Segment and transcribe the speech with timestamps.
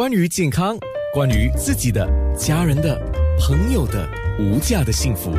[0.00, 0.78] 关于健康，
[1.12, 2.98] 关于自己的、家人的、
[3.38, 5.30] 朋友的无价的幸福，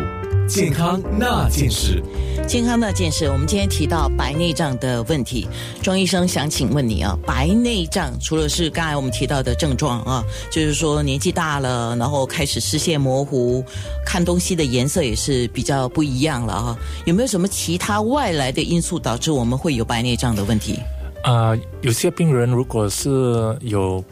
[0.48, 2.00] 健康那件事。
[2.48, 5.48] 健康那件事，我们今天提到白内障的问题。
[5.82, 13.66] 庄医生想请问你啊，白内障除了是刚才我们提到的症状啊，就是说年纪大了，然后开始视线模糊，
[14.06, 16.78] 看东西的颜色也是比较不一样了啊。
[17.06, 20.78] 有没有什么其他外来的因素导致我们会有白内障的问题？
[21.24, 24.04] 啊、有些病人如果是有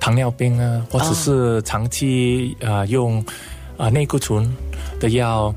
[0.00, 3.24] 糖尿病啊，或者是长期啊、用
[3.76, 4.50] 啊、内固醇
[5.00, 5.54] 的药，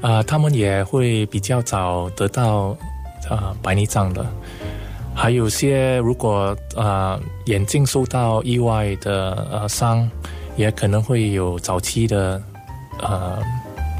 [0.00, 2.76] 啊、他们也会比较早得到
[3.28, 4.26] 啊、白内障的。
[5.14, 10.08] 还有些如果啊、眼睛受到意外的呃伤，
[10.56, 12.42] 也可能会有早期的
[13.00, 13.38] 呃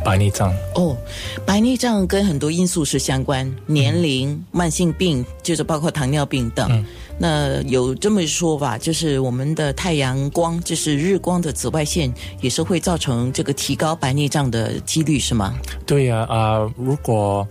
[0.03, 0.51] 白内障。
[0.75, 0.97] 哦，
[1.45, 6.85] 白内障跟很多因素是相关，年龄、慢性病，就是包括糖尿病等。
[7.23, 12.11] 那有这么说吧，就是我们的太阳光，就是日光的紫外线，
[12.41, 15.55] 也是会造成这个提高白内障的几率，是吗？
[15.85, 17.47] 对呀、啊，如果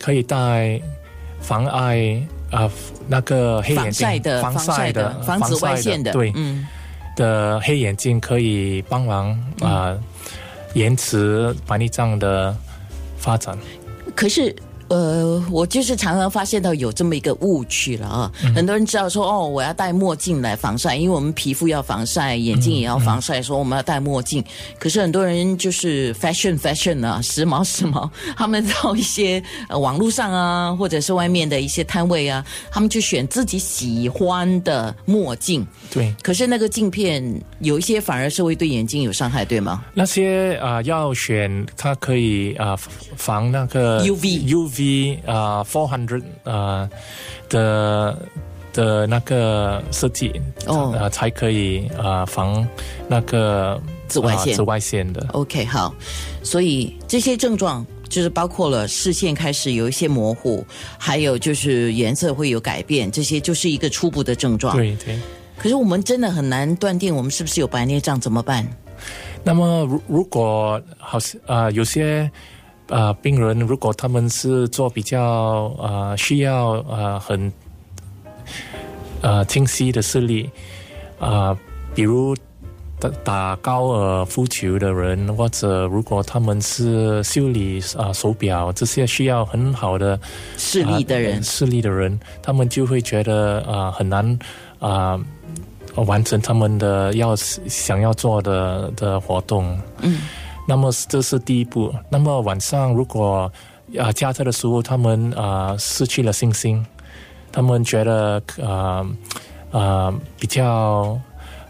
[0.00, 0.82] 可以戴
[1.40, 2.68] 防碍啊、
[3.06, 6.66] 那个黑眼镜的、防晒的、防紫外线的，对、嗯，
[7.14, 9.96] 的黑眼镜可以帮忙啊、
[10.74, 12.52] 延迟白内障的
[13.18, 13.56] 发展。
[14.16, 14.52] 可是。
[14.92, 24.44] 呃，我就是常常发现到有这么一个误区了啊，很多人知道说哦，我要戴墨镜来防晒，因为我们皮肤要防晒，眼睛也要防晒，说我们要戴墨镜。
[24.78, 35.66] 可是很多人就是 fashion fashion 啊，时髦时髦， 他们到一些呃网络上啊，或者是外面的一些摊位啊，他们就选自己喜欢的墨镜。
[35.90, 37.24] 对，可是那个镜片
[37.60, 39.82] 有一些反而是会对眼睛有伤害，对吗？
[39.94, 42.76] 那些啊、要选它可以啊、
[43.16, 44.81] 防那个 UV UV
[45.26, 46.88] 啊 four hundred 啊
[47.48, 48.18] 的
[48.72, 50.32] 的那个设计
[50.66, 52.66] 哦呃才可以啊、防
[53.08, 55.26] 那个紫外线啊紫外线的。
[55.32, 55.94] OK，好，
[56.42, 60.64] 所以这些症状就是包括了视线开始有一些模糊，
[60.98, 64.76] 还有就是颜色会有改变，这些就是一个初步的症状。
[64.76, 65.18] 对对。
[65.58, 68.66] 可是我们真的很难断定我们是不是有白内障，怎么办？
[69.44, 72.30] 那么如如果好像啊、有些
[72.92, 75.20] 啊、病人，如果他们是做比较
[75.80, 77.50] 啊、需要啊、很
[79.22, 80.50] 呃清晰的视力
[81.18, 81.56] 啊、
[81.94, 82.36] 比如
[83.00, 90.20] 打打高尔夫球的人，或者如果他们是修理啊、手表这些需要很好的
[90.58, 94.38] 视力的人啊，视力的人，他们就会觉得啊、很难
[94.80, 95.18] 啊、
[95.94, 99.80] 完成他们的要想要做的的活动。
[100.02, 100.20] 嗯，
[100.66, 101.94] 那么这是第一步。
[102.08, 103.50] 那么晚上如果
[103.98, 106.86] 啊、驾车的时候，他们啊、失去了信心，
[107.50, 109.06] 他们觉得啊
[109.70, 111.20] 啊、比较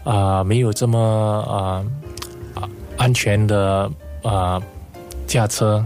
[0.05, 1.83] 啊、没有这么啊、
[2.55, 3.91] 啊安全的
[4.23, 4.61] 啊、
[5.27, 5.85] 驾车，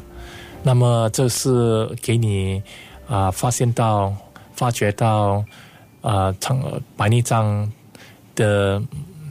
[0.62, 2.62] 那么这是给你
[3.07, 4.13] 啊、发现到
[4.53, 5.44] 发觉到
[6.01, 6.62] 啊长
[6.96, 7.72] 白内障
[8.35, 8.79] 的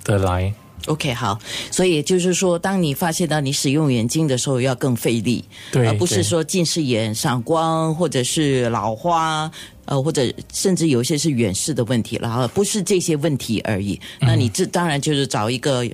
[0.03, 0.53] 的来。
[0.87, 1.39] OK，好，
[1.71, 9.51] 所以就是说，当你发现到你使用眼镜的时候，要更费力，对而不是说近视眼、散光或者是老花，
[9.85, 14.01] 呃，或者甚至有一些是远视的问题了哈，不是这些问题而已。
[14.21, 15.87] 那你这当然就是找一个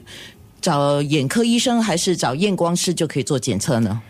[0.60, 4.00] 找眼科医生，还是找验光师就可以做检测呢？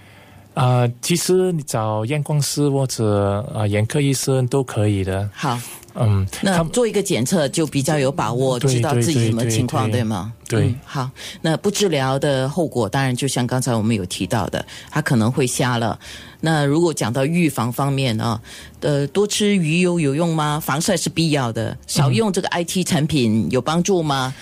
[0.55, 5.31] 啊、其实你找验光师或者啊、眼科医生都可以的。
[5.33, 5.59] 好，
[5.95, 10.33] 嗯，那做一个检测就比较有把握，知道自己什么情况，对对吗？
[10.49, 11.11] 对嗯好，
[11.41, 15.99] 那不治疗的后果，当然就像刚才我们有提到的，他可能会瞎了。
[16.41, 18.41] 那如果讲到预防方面啊，
[18.81, 20.59] 呃，多吃鱼油有用吗？
[20.59, 24.35] 防晒是必要的，少用这个 IT 产品有帮助吗？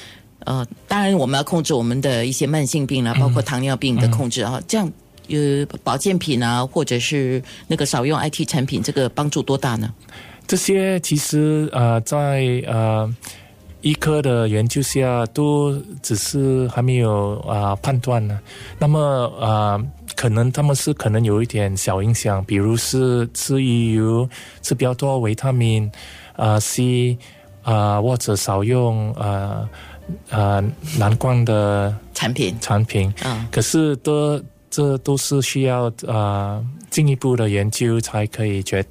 [0.45, 4.91] 呃，当然我们要控制我们的一些慢性病啦，包括糖尿病的控制啊，这样。
[5.33, 9.89] 呃，保健品啊，或者是那个少用 IT 产品，这个帮助多大呢？
[10.51, 13.09] 这些其实呃，在呃
[13.83, 18.37] 医科的研究下，都只是还没有啊、判断呢。
[18.77, 18.99] 那么
[19.41, 19.81] 啊，
[20.17, 24.29] 可能他们是可能有一点小影响，比如是吃鱼油，
[24.61, 25.89] 吃比较多维他命
[26.35, 27.17] 啊、C
[27.63, 29.71] 啊、或者少用啊
[30.31, 30.61] 啊
[30.99, 33.15] 蓝光的产品产品。
[33.23, 36.61] 啊，可是都这都是需要啊
[36.91, 38.85] 进一步的研究才可以决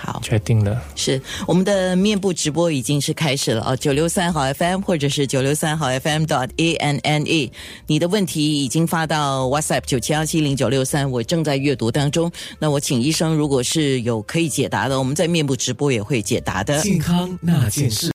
[0.00, 0.20] 好。
[0.22, 0.82] 确定了。
[0.94, 7.50] 是我们的面部直播已经是开始了哦，九六三好 FM 或者是九六三好 FM dot a n n e，
[7.86, 12.30] 你的问题已经发到 WhatsApp 九七幺七零九六三，我正在阅读当中。
[12.58, 16.78] 那我请医生，如果是有可以解答的，我们在面部直播也会解答的。
[16.80, 17.96] 健康那件事。